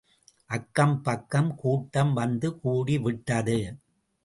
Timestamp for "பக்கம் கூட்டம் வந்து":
1.01-2.49